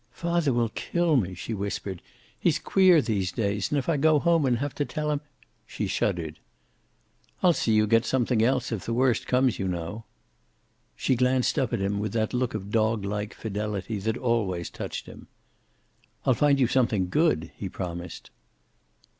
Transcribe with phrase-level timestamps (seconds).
[0.13, 2.01] "Father will kill me," she whispered.
[2.39, 5.21] "He's queer these days, and if I go home and have to tell him"
[5.67, 6.39] She shuddered.
[7.43, 10.05] "I'll see you get something else, if the worst comes, you know."
[10.95, 15.05] She glanced up at him with that look of dog like fidelity that always touched
[15.05, 15.27] him.
[16.25, 18.31] "I'll find you something good," he promised.